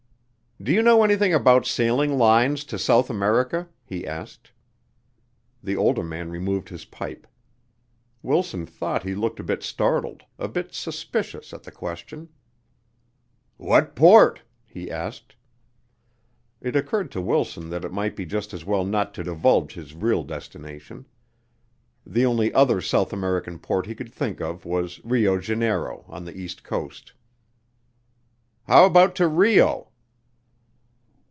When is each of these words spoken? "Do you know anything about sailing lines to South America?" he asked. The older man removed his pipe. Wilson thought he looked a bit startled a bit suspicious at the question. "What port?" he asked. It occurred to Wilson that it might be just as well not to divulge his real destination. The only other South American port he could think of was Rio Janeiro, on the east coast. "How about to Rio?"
"Do 0.63 0.71
you 0.71 0.83
know 0.83 1.03
anything 1.03 1.33
about 1.33 1.65
sailing 1.65 2.19
lines 2.19 2.63
to 2.65 2.77
South 2.77 3.09
America?" 3.09 3.67
he 3.83 4.05
asked. 4.05 4.51
The 5.63 5.75
older 5.75 6.03
man 6.03 6.29
removed 6.29 6.69
his 6.69 6.85
pipe. 6.85 7.25
Wilson 8.21 8.67
thought 8.67 9.01
he 9.01 9.15
looked 9.15 9.39
a 9.39 9.43
bit 9.43 9.63
startled 9.63 10.21
a 10.37 10.47
bit 10.47 10.71
suspicious 10.71 11.51
at 11.51 11.63
the 11.63 11.71
question. 11.71 12.29
"What 13.57 13.95
port?" 13.95 14.43
he 14.67 14.91
asked. 14.91 15.35
It 16.61 16.75
occurred 16.75 17.09
to 17.13 17.21
Wilson 17.21 17.71
that 17.71 17.83
it 17.83 17.91
might 17.91 18.15
be 18.15 18.27
just 18.27 18.53
as 18.53 18.63
well 18.63 18.85
not 18.85 19.15
to 19.15 19.23
divulge 19.23 19.73
his 19.73 19.95
real 19.95 20.21
destination. 20.23 21.07
The 22.05 22.23
only 22.27 22.53
other 22.53 22.81
South 22.81 23.11
American 23.11 23.57
port 23.57 23.87
he 23.87 23.95
could 23.95 24.13
think 24.13 24.39
of 24.39 24.63
was 24.63 25.03
Rio 25.03 25.39
Janeiro, 25.39 26.05
on 26.07 26.23
the 26.25 26.37
east 26.37 26.63
coast. 26.63 27.13
"How 28.65 28.85
about 28.85 29.15
to 29.15 29.27
Rio?" 29.27 29.87